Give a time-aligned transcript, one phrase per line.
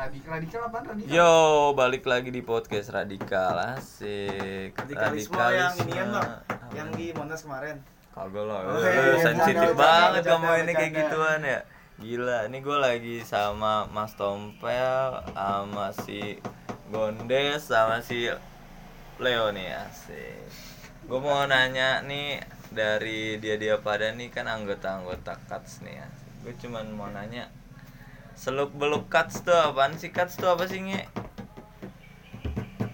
[0.00, 1.12] Radikal, radikal apa radikal?
[1.12, 1.32] Yo,
[1.76, 4.72] balik lagi di podcast Radikal Asik.
[4.72, 6.30] Radikalisme yang ini kan bang,
[6.72, 7.76] yang di Monas kemarin.
[8.16, 11.60] Kagak lah, Oh, lu iya, sensitif bercanda, banget kamu ini kayak gituan ya.
[12.00, 16.40] Gila, ini gue lagi sama Mas Tompel, sama si
[16.88, 18.32] Gondes, sama si
[19.20, 20.48] Leo nih asik.
[21.04, 22.40] Gue mau nanya nih,
[22.72, 26.08] dari dia-dia pada nih kan anggota-anggota Cuts nih ya
[26.40, 27.50] Gue cuman mau nanya
[28.40, 30.08] Seluk beluk Cuts tuh apaan sih?
[30.08, 31.04] Cuts tuh apa sih nge?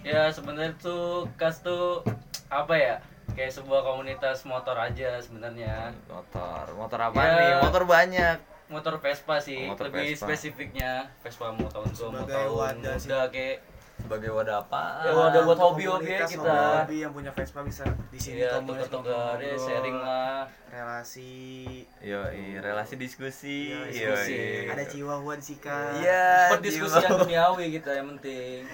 [0.02, 2.02] Ya sebenarnya tuh kas tuh
[2.50, 2.96] apa ya?
[3.30, 5.94] Kayak sebuah komunitas motor aja sebenarnya.
[6.10, 7.30] Motor, motor apa Ya.
[7.32, 7.52] nih?
[7.62, 8.36] Motor banyak
[8.66, 10.26] Motor Vespa sih, Oh, motor lebih Vespa.
[10.26, 13.62] spesifiknya Vespa mau tahun tua, mau tahun muda kayak
[13.96, 14.82] sebagai wadah apa?
[15.02, 16.54] Ya, wadah buat hobi-hobi komunitas kita.
[16.82, 20.44] Hobi yang punya Vespa bisa di sini ya komunitas tukar-tukar ya, sharing lah.
[20.68, 21.32] relasi
[21.98, 22.20] Yo,
[22.56, 23.72] relasi diskusi.
[23.72, 24.38] ya, Yo, diskusi.
[24.66, 26.52] ada Chihuahua di Sika Iya.
[26.52, 27.18] Perdiskusian jiwa.
[27.24, 28.68] duniawi kita yang penting.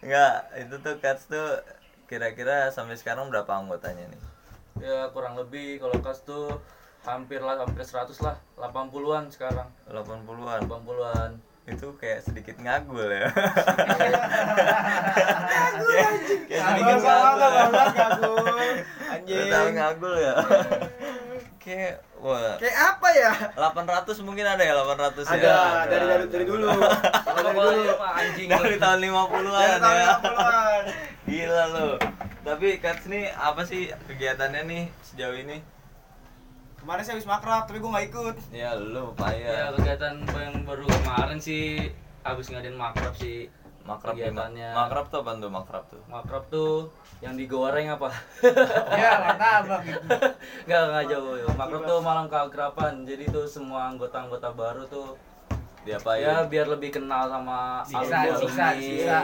[0.00, 1.48] Enggak, itu tuh Cats tuh
[2.04, 4.20] kira-kira sampai sekarang berapa anggotanya nih?
[4.80, 6.58] Ya kurang lebih kalau kas tuh
[7.04, 9.68] hampir lah hampir 100 lah, 80-an sekarang.
[9.86, 10.60] 80-an.
[10.66, 11.30] 80-an.
[11.64, 13.32] Itu kayak sedikit ngagul ya.
[16.44, 18.36] kayak Sama sedikit sama ngagul.
[18.44, 18.72] ya.
[19.14, 20.34] anjing tahu ngagul ya?
[21.64, 25.32] kayak wah kayak apa ya 800 mungkin ada ya 800 ya?
[25.32, 28.48] ada dari dari dari dulu dari dulu Pak, anjing.
[28.52, 30.12] Dari tahun 50-an dari tahun ya.
[30.20, 30.82] 80-an
[31.24, 31.88] Gila lu.
[32.44, 35.64] Tapi Cats nih apa sih kegiatannya nih sejauh ini?
[36.84, 39.72] Kemarin saya habis makrab tapi gue nggak ikut Ya lu Ya payah.
[39.72, 41.88] kegiatan yang baru kemarin sih
[42.20, 43.48] habis ngadain makrab sih
[43.82, 44.68] Makrab kegiatannya.
[44.68, 44.80] gimana?
[44.80, 46.00] Makrab tuh apa tuh makrab tuh?
[46.06, 46.74] Makrab tuh
[47.20, 48.08] yang digoreng apa?
[48.96, 50.08] Ya, martabak gitu.
[50.64, 51.34] Enggak enggak jauh.
[51.34, 51.46] ya.
[51.52, 53.04] Makrab tuh malam keakraban.
[53.04, 55.16] Jadi tuh semua anggota-anggota baru tuh
[55.84, 56.20] Diapain?
[56.20, 59.16] ya biar lebih kenal sama Siksa, alumni, siksa, siksa.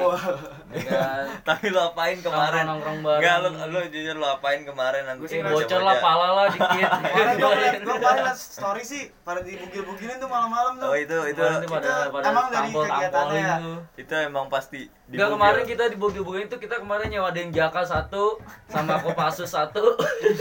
[0.70, 1.24] Ya kan?
[1.48, 2.64] Tapi lu apain kemarin?
[2.66, 3.20] Nongkrong-nongkrong bareng.
[3.20, 5.20] Enggak, lu lu jujur lu apain kemarin nanti?
[5.20, 6.88] Gua sih bocor lah pala lah dikit.
[7.10, 11.16] Kemarin gue liat, gue kemarin liat story sih pada dibugil-bugilin tuh malam-malam tuh Oh itu
[11.30, 13.56] itu tuh pada pada emang dari kegiatannya ya?
[13.60, 13.78] tuh.
[13.98, 14.80] itu emang pasti
[15.10, 18.38] Enggak kemarin kita di bugil itu kita kemarin nyewain jaka satu
[18.70, 19.98] sama Kopassus satu.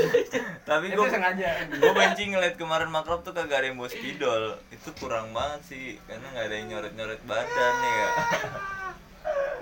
[0.70, 1.66] Tapi gue sengaja.
[1.74, 5.98] gue benci ngeliat kemarin makrab tuh kagak ada yang bawa spidol itu kurang banget sih
[6.06, 8.10] karena nggak ada yang nyoret nyoret badan ya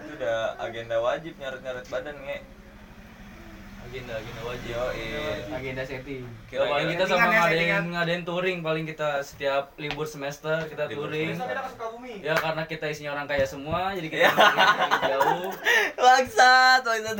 [0.07, 2.39] itu udah agenda wajib nyoret badan nge
[3.83, 4.67] agenda agenda wajib.
[4.69, 5.03] Yoi.
[5.47, 6.23] Agenda setting.
[6.47, 11.07] Ya, paling kita sama ya, ngadain ngadain touring paling kita setiap libur semester kita Libur
[11.07, 11.35] touring.
[11.35, 11.55] semester.
[11.55, 14.33] kita Ya karena kita isinya orang kaya semua jadi kita Ya.
[15.07, 15.51] jauh.
[15.97, 17.17] bangsat bangsat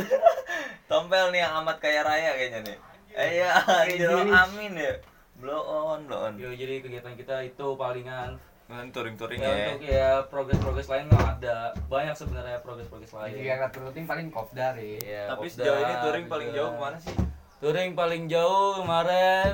[0.86, 2.78] tompel nih yang amat kaya raya kayaknya nih
[3.14, 4.94] eh ya anjir, amin ya
[5.36, 8.38] blow on blow on Yo, jadi kegiatan kita itu palingan
[8.68, 11.58] Kan touring-touring ya, ya untuk ya progres-progres lain nggak ada
[11.88, 13.32] banyak sebenarnya progres-progres lain.
[13.34, 14.84] Kegiatan rutin paling kopdar ya.
[14.84, 17.16] Iya, tapi Kopdar sejauh ini touring paling jauh ke mana sih
[17.58, 19.54] Touring paling jauh kemarin.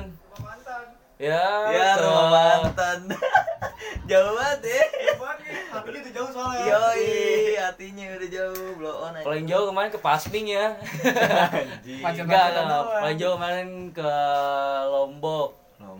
[1.14, 3.00] Ya, ya ke- rumah mantan
[4.10, 5.14] jauh banget ya nih,
[5.70, 7.06] hatinya tuh jauh soalnya Yoi,
[7.56, 9.24] hatinya udah jauh, blow on aja.
[9.24, 10.74] Paling jauh kemarin ke Pasming ya.
[11.54, 12.02] Anjing.
[12.02, 12.46] Macam- Enggak,
[12.98, 14.10] paling jauh kemarin ke
[14.84, 15.54] Lombok,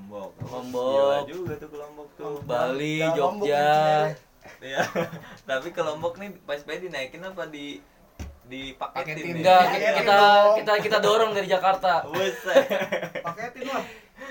[0.04, 0.30] Lombok.
[0.44, 0.92] Lombok.
[0.92, 2.36] Gila juga tuh ke Lombok tuh.
[2.44, 4.12] Bali, Lombok Jogja.
[4.60, 4.82] Iya.
[5.48, 7.80] Tapi ke Lombok nih pas-pas dinaikin apa di
[8.44, 9.24] dipaketin Paketin.
[9.24, 9.40] nih?
[9.40, 10.18] Enggak, kita, kita
[10.60, 12.04] kita kita dorong dari Jakarta.
[12.04, 12.68] Buset.
[13.18, 13.80] paketin lah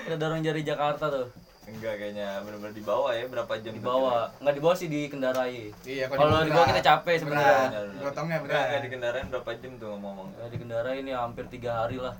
[0.06, 1.26] Kita dorong dari Jakarta tuh.
[1.64, 3.88] Enggak kayaknya benar-benar di bawah ya berapa jam Di tuh?
[3.90, 4.30] bawah.
[4.38, 5.74] Enggak di bawah sih dikendarai.
[5.82, 7.56] Iya, Kalau di bawah kita capek sebenarnya.
[7.66, 8.02] Benar, benar.
[8.06, 8.64] Gotongnya Enggak, berat.
[8.64, 10.28] enggak di kendaraan berapa jam tuh ngomong-ngomong?
[10.30, 12.14] Ya, dikendarai ini hampir tiga hari lah.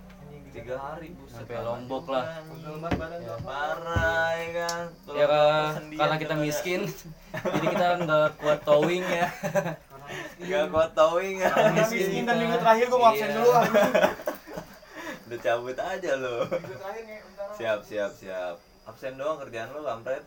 [0.55, 1.43] Tiga hari buset.
[1.43, 2.25] Sampai Lombok lah.
[2.47, 3.35] Ya.
[3.43, 4.85] Parah ya kan.
[5.11, 6.81] Ya kan, karena kita miskin,
[7.35, 9.27] jadi kita nggak kuat towing ya.
[10.39, 11.51] Enggak kuat towing ya.
[11.51, 13.37] Karena miskin dan minggu terakhir gue mau absen Iya.
[13.37, 13.67] dulu ah.
[15.27, 16.37] Udah cabut aja lo.
[17.59, 20.21] Siap siap siap absen doang kerjaan lu kampret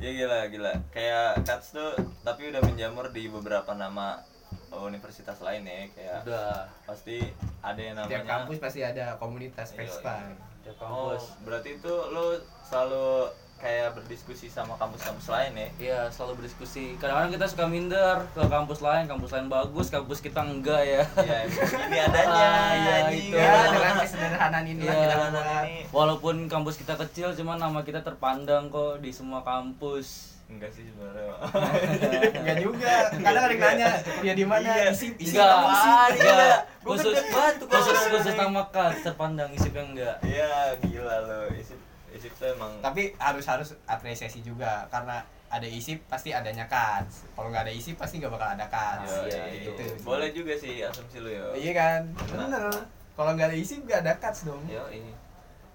[0.00, 1.92] ya gila gila kayak Cats tuh
[2.24, 4.24] tapi udah menjamur di beberapa nama
[4.74, 7.16] universitas lain ya kayak Udah, pasti
[7.60, 10.16] ada yang namanya Tiap kampus pasti ada komunitas Iya, Vespa.
[10.60, 11.22] tiap oh kampus.
[11.42, 12.26] berarti itu lu
[12.62, 13.28] selalu
[13.58, 16.98] kayak berdiskusi sama kampus-kampus lain ya Iya, selalu berdiskusi.
[16.98, 21.02] Kadang-kadang kita suka minder ke kampus lain, kampus lain bagus, kampus kita enggak ya.
[21.16, 23.22] ya ini adanya Ah, iya, anjing.
[23.24, 23.38] itu.
[23.38, 25.62] Ya, dengan kesederhanaan inilah Iya, kita buat.
[25.62, 30.34] ini Walaupun kampus kita kecil, cuman nama kita terpandang kok di semua kampus.
[30.52, 31.32] Enggak sih sebenarnya
[32.42, 32.94] Enggak juga.
[33.10, 34.68] Kadang ada yang nanya, kuliah di mana?
[34.68, 34.90] Iya.
[34.90, 36.08] Isi isi Enggak, enggak.
[36.20, 36.58] iya.
[36.80, 37.16] Khusus
[37.58, 40.16] tuh khusus khusus orang nama kas terpandang isipnya enggak.
[40.22, 41.74] Iya gila lo isi
[42.12, 47.48] isip tuh emang tapi harus harus apresiasi juga karena ada isip pasti adanya cuts kalau
[47.48, 49.64] nggak ada isip pasti nggak bakal ada cuts Yo, Ya, iya.
[49.64, 50.04] gitu sih.
[50.04, 52.68] boleh juga sih asumsi lu yo iya kan bener
[53.16, 55.12] kalau nggak ada isip nggak ada cuts dong ini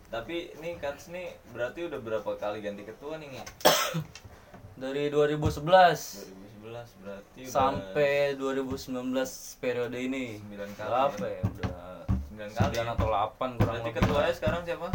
[0.08, 3.28] tapi nih Kats nih berarti udah berapa kali ganti ketua nih
[4.78, 5.58] Dari 2011
[6.62, 8.94] 2011 berarti sampai 2019
[9.58, 10.38] periode ini.
[10.46, 11.34] 9 kali Berapa ya?
[11.34, 11.42] ya?
[11.44, 11.74] Udah
[12.30, 13.98] 9 kali 9 atau 8 kurang berarti lebih.
[14.00, 14.88] ketuanya sekarang siapa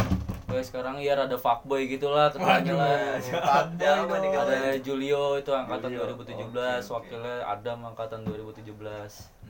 [0.44, 3.16] Gue sekarang ya ada fuckboy gitulah ketuanya Waduh, lah.
[3.40, 4.32] fuckboy Siapa nih dong.
[4.36, 4.60] ketuanya?
[4.62, 6.04] Ada Julio itu angkatan Julio.
[6.12, 6.90] 2017, Oke, oke.
[6.92, 9.41] wakilnya Adam angkatan 2017.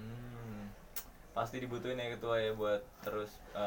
[1.33, 3.61] Pasti dibutuhin ya ketua ya buat terus eh,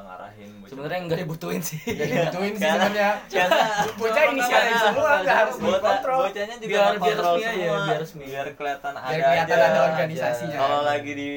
[0.00, 1.78] ngarahin Sebenarnya nggak dibutuhin sih.
[1.80, 3.66] Gak dibutuhin sih sebenarnya karena
[4.00, 7.78] bocah inisiatif karena- semua nggak harus dikontrol bocahnya juga Biar- biar resmi aja, semua.
[7.80, 8.22] biar resmi.
[8.24, 11.28] biar kelihatan ada biar kelihatan ada organisasinya kalau lagi di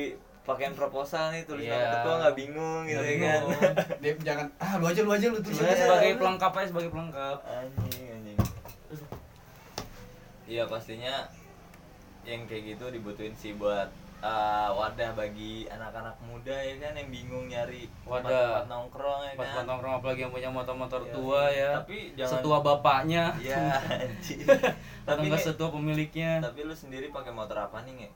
[0.43, 1.91] pakein proposal nih tulis nama Iya.
[1.93, 3.49] ketua nggak bingung gitu ya kan bingung.
[4.01, 7.37] dia jangan ah lu aja lu aja lu tulis aja sebagai pelengkap aja sebagai pelengkap.
[7.45, 8.37] anjing anjing
[10.47, 11.27] iya pastinya
[12.23, 17.45] yang kayak gitu dibutuhin sih buat eh, wadah bagi anak-anak muda ya kan yang bingung
[17.45, 18.25] nyari Wadah.
[18.25, 21.13] tempat-tempat nongkrong ya kan nongkrong apalagi yang punya motor-motor Iya.
[21.13, 21.71] tua ya.
[21.77, 23.23] Tapi jangan- setua bapaknya.
[23.39, 23.77] ya
[25.07, 26.39] tapi enggak setua pemiliknya.
[26.39, 28.09] tapi lu sendiri pakai motor apa nih nge?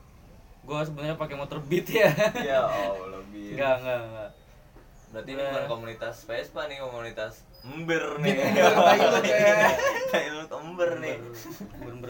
[0.62, 2.10] Gua sebenarnya pakai motor Beat ya.
[2.36, 4.30] ya allah lebih Enggak, enggak, enggak.
[5.12, 5.52] Berarti ini Udah.
[5.52, 9.70] bukan komunitas Vespa nih komunitas ember nih Ember, tai lu ya.
[10.08, 11.16] Tai lu ember nih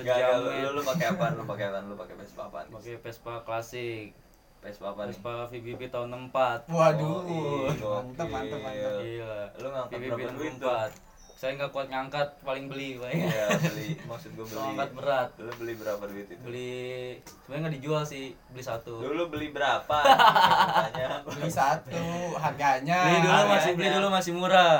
[0.01, 1.25] gak, lu, lu, pakai apa?
[1.35, 1.79] Lu pakai apa?
[1.85, 2.57] Lu pakai Vespa apa?
[2.69, 4.15] Pakai Vespa klasik.
[4.61, 5.17] Vespa apa nih?
[5.17, 6.69] Vespa VBB tahun 64.
[6.69, 9.33] waduh Oh, iya, mantap mantap mantap Iya.
[9.57, 11.10] Lu ngangkat VBB berapa duit tuh?
[11.41, 11.43] 64.
[11.43, 13.17] Saya nggak kuat ngangkat, paling beli paling.
[13.25, 13.89] Iya, beli.
[14.05, 14.61] Maksud gue beli.
[14.61, 15.29] Angkat berat.
[15.41, 16.37] Lu beli berapa duit itu?
[16.45, 19.01] Beli sebenarnya nggak dijual sih, beli satu.
[19.01, 19.97] Dulu beli berapa?
[20.93, 21.25] Tanya.
[21.25, 22.05] beli satu
[22.37, 23.53] harganya Beli dulu harganya.
[23.57, 24.77] masih beli dulu masih murah.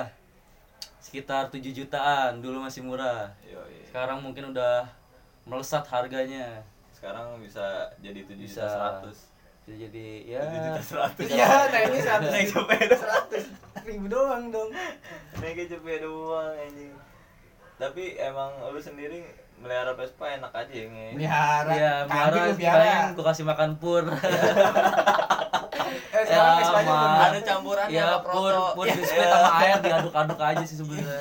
[1.02, 3.34] Sekitar 7 jutaan, dulu masih murah.
[3.42, 3.82] Yoi.
[3.90, 4.86] Sekarang mungkin udah
[5.50, 6.62] melesat harganya.
[6.94, 8.70] Sekarang bisa jadi 7 Bisa.
[8.70, 9.18] juta 100.
[9.66, 11.26] Bisa jadi ya 7 juta 100.
[11.26, 12.96] iya naiknya seratus Naik sepeda.
[12.98, 13.46] seratus
[14.12, 14.70] doang dong
[15.40, 16.92] Naik cepet doang anjing.
[17.80, 19.24] Tapi emang lu sendiri
[19.58, 21.08] melihara Vespa enak aja ya nge?
[21.16, 24.04] melihara Iya, biara piara paling gua kasih makan pur.
[26.12, 27.32] eh sekarang Ya, Ma.
[27.32, 28.76] Ada campurannya ya, apa pur, proto?
[28.76, 28.96] pur Ya.
[28.96, 31.20] biskuit sama air diaduk-aduk aja sih sebenarnya.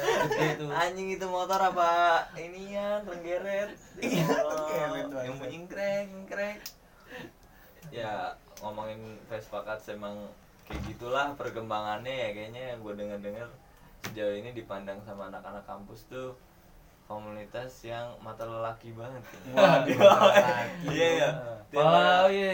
[0.72, 1.90] Anjing itu motor apa
[2.34, 3.70] inian renggeret.
[4.00, 6.58] Iya, Oh, yang bunyi krek krek.
[7.90, 10.28] Ya ngomongin Vespa Cuts emang
[10.70, 13.48] kayak gitulah perkembangannya ya kayaknya yang gue denger dengar
[14.06, 16.38] sejauh ini dipandang sama anak-anak kampus tuh
[17.10, 19.54] komunitas yang mata lelaki banget kayaknya.
[19.58, 20.86] Waduh, mata lelaki.
[20.86, 21.30] Iya iya.
[21.70, 22.50] Kalau iya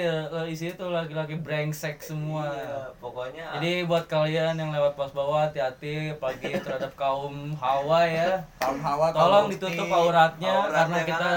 [0.49, 2.49] isi itu laki-laki brengsek semua.
[2.49, 8.41] Iya, pokoknya Jadi buat kalian yang lewat pas bawah hati-hati apalagi terhadap kaum hawa ya.
[8.57, 9.55] kaum hawa kaum Tolong bukti.
[9.61, 11.33] ditutup auratnya Auratnya karena kita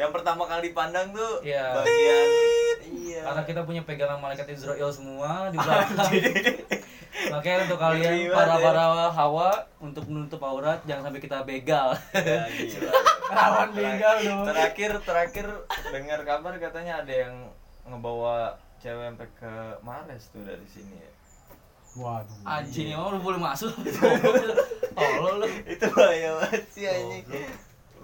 [0.00, 1.66] yang pertama kali dipandang tuh Iya.
[1.76, 2.26] bagian
[2.88, 3.20] iya.
[3.20, 6.08] karena kita punya pegangan malaikat Israel semua di belakang.
[7.40, 8.64] Makanya untuk kalian Ngeri banget para ya.
[8.64, 9.48] para hawa
[9.78, 11.88] untuk menutup aurat jangan sampai kita begal.
[12.16, 12.48] Ya,
[13.36, 15.46] rawan begal dong terakhir terakhir
[15.90, 17.34] dengar kabar katanya ada yang
[17.86, 19.52] ngebawa cewek sampai ke
[19.82, 21.10] Mares tuh dari sini ya
[21.96, 23.72] waduh Anjing emang lu boleh masuk.
[24.96, 25.46] Tolol lu.
[25.64, 27.24] itu bahaya banget sih anjing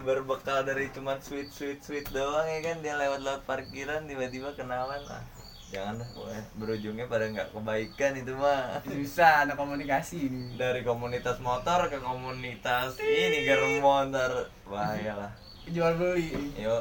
[0.03, 4.99] berbekal dari cuma sweet sweet sweet doang ya kan dia lewat lewat parkiran tiba-tiba kenalan
[5.07, 5.23] ah
[5.73, 8.85] jangan lah pokoknya berujungnya pada nggak kebaikan itu mah.
[8.85, 15.33] Susah ada komunikasi nih dari komunitas motor ke komunitas ini germo ntar bahaya lah.
[15.65, 16.53] Jual beli.
[16.61, 16.77] Yo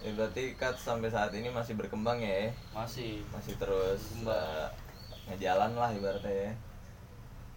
[0.00, 2.48] ya berarti kat sampai saat ini masih berkembang ya?
[2.72, 3.20] Masih.
[3.28, 4.66] masih terus eh,
[5.28, 6.52] ngejalan lah ibaratnya ya.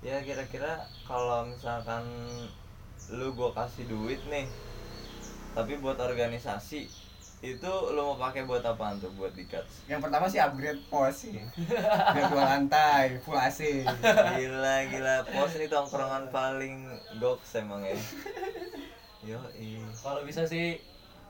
[0.02, 2.04] Ya kira-kira kalau misalkan
[3.16, 4.46] lu gua kasih duit nih
[5.52, 6.88] tapi buat organisasi
[7.42, 11.42] itu lu mau pakai buat apaan tuh buat dikat yang pertama sih upgrade pos sih
[12.14, 13.82] biar dua lantai full AC
[14.32, 16.86] gila gila pos ini tongkrongan paling
[17.18, 17.98] goks emang ya
[19.28, 19.42] yo
[19.96, 20.78] Kalau bisa sih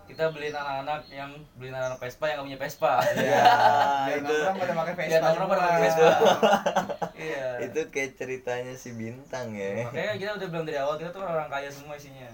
[0.03, 2.93] kita beliin anak-anak yang beliin anak-anak Vespa yang gak punya Vespa.
[3.15, 3.43] Iya,
[4.03, 5.79] biar itu- nongkrong pada pakai Vespa Biar nongkrong pada pakai.
[5.79, 6.09] Vespa.
[7.13, 7.47] Iya.
[7.63, 11.47] itu kayak ceritanya si bintang ya Makanya kita udah bilang dari awal kita tuh orang
[11.47, 12.27] kaya semua isinya.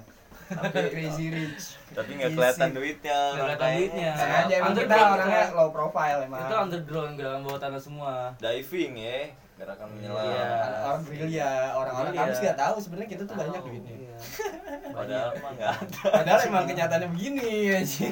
[0.92, 1.76] Crazy rich.
[1.92, 4.12] Tapi nggak kelihatan duitnya kelihatan duitnya.
[4.16, 6.48] sengaja emang kita orangnya low profile emang.
[6.48, 8.14] Itu underground gerakan bawah tanah semua.
[8.40, 9.20] diving ya.
[9.58, 10.22] Gerakan menyelam.
[10.22, 10.50] Iya.
[10.86, 13.96] orang gerilya orang-orang kampus nggak tahu sebenarnya kita tuh banyak duitnya.
[13.98, 14.18] iya.
[14.98, 16.02] padahal mah nggak ada.
[16.14, 18.08] Padahal emang kenyataannya begini aja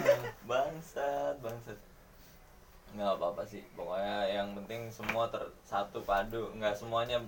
[0.50, 1.78] bangsat bangsat.
[2.98, 3.62] Nggak apa apa sih.
[3.78, 6.50] Pokoknya yang penting semua tersatu padu.
[6.58, 7.22] Nggak semuanya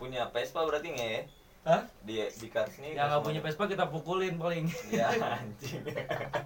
[0.00, 1.22] punya Vespa berarti nggak ya
[1.60, 1.84] Hah?
[2.00, 4.64] di di kars nih Yang nggak punya Vespa kita pukulin paling.
[4.88, 5.84] ya anjing.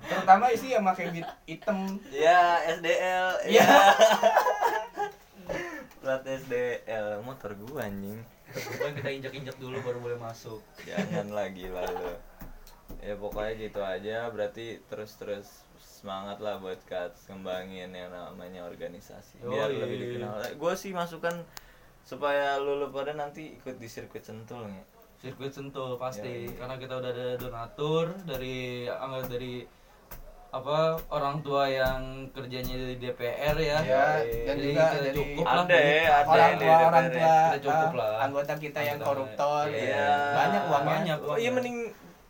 [0.03, 2.03] Terutama sih yang pakai beat hitam.
[2.11, 3.63] Ya SDL Iya.
[3.63, 3.67] ya
[6.01, 8.19] plat SDL motor gua anjing.
[8.51, 10.61] Pokoknya kita injak-injak dulu baru boleh masuk.
[10.83, 12.11] jangan lagi lalu
[13.01, 14.29] ya pokoknya gitu aja.
[14.29, 15.47] Berarti terus terus
[15.79, 20.43] semangat lah buat Kats kembangin yang namanya organisasi biar lebih dikenal.
[20.55, 21.47] Gue sih masukan
[22.05, 24.85] supaya lu, lu pada nanti ikut di sirkuit sentul nih
[25.25, 26.53] Sirkuit Sentul pasti Yoi.
[26.55, 29.65] karena kita udah ada donatur dari angga dari
[30.51, 30.79] apa
[31.09, 31.99] orang tua yang
[32.31, 33.79] kerjanya di DPR ya.
[33.81, 34.07] Ya,
[34.45, 35.57] dan Jadi juga kita dari cukup lah.
[35.59, 38.13] ada ya ada orang tua orang tua Kita cukup ah, lah.
[38.21, 40.13] anggota kita yang Anggota- koruptor Iya.
[40.31, 41.19] banyak uangnya Banyak.
[41.25, 41.79] oh iya mending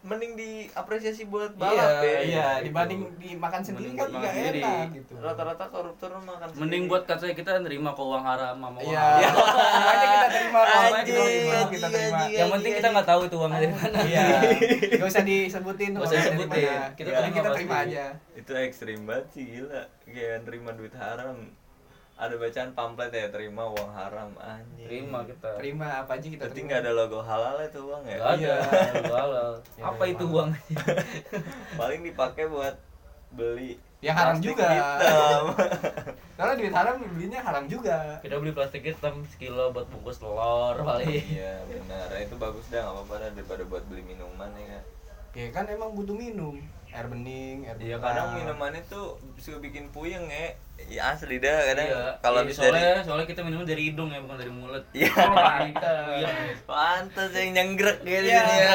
[0.04, 2.64] mending diapresiasi buat Iya, balap ya iya gitu.
[2.66, 4.60] dibanding dimakan sendiri Mending kan makan nggak sendiri.
[4.60, 6.90] enak gitu rata-rata koruptor makan Mending sendiri.
[6.92, 11.16] buat kata kita nerima ke uang haram sama uang iya semuanya kita terima semuanya kita
[11.16, 12.18] Anjing, terima kita terima.
[12.28, 13.98] Yang penting kita nggak tahu itu uangnya dari mana.
[14.04, 14.26] iya
[14.94, 16.68] nggak usah disebutin Nggak usah disebutin.
[16.92, 21.48] Kita penting terima kita terima aja itu ekstrim banget sih gila kayak nerima duit haram
[22.16, 25.50] ada bacaan pamflet ya terima uang haram anjing Terima kita.
[25.56, 28.56] terima apa aja kita berarti nggak ada logo halal itu uang ya Gak ada, Iya.
[29.00, 29.50] nggak halal.
[29.74, 30.48] Ya, Apa itu uang?
[31.80, 32.76] paling dipakai buat
[33.30, 34.66] beli Yang haram plastik juga.
[34.70, 35.44] hitam.
[36.36, 41.08] karena duit haram belinya haram juga Kita beli plastik hitam sekilo buat bungkus telur paling.
[41.24, 44.82] iya benar itu bagus dah nggak apa-apa daripada buat beli minuman ya kan
[45.34, 46.62] ya kan emang butuh minum
[46.94, 50.54] air bening air Iya kadang minumannya tuh bisa bikin puyeng ya.
[50.76, 52.02] Iya asli dah kadang Iya.
[52.18, 54.84] kalau Iya, soalnya dari soalnya kita minum dari hidung ya bukan dari mulut.
[54.92, 55.10] Iya.
[56.16, 56.28] Iya.
[56.64, 58.72] pantas yang nyenggrek gitu Iya, ya.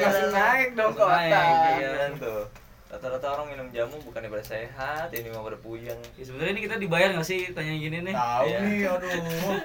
[0.00, 1.46] langsung naik dong ke Naik, otak.
[1.76, 1.90] iya.
[1.96, 2.42] Kan tuh.
[2.90, 5.94] Rata-rata orang minum jamu bukannya pada sehat, ini mau pada puyeng.
[6.18, 8.10] Ya, sebenarnya ini kita dibayar nggak sih tanya gini nih?
[8.12, 8.58] tahu Iya.
[8.60, 9.10] nih aduh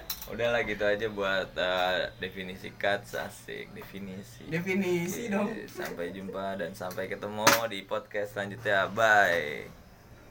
[0.34, 4.46] Udahlah gitu aja buat uh, definisi cuts asik definisi.
[4.46, 8.90] definisi dong Sampai jumpa dan sampai ketemu di podcast selanjutnya.
[8.90, 9.85] Bye.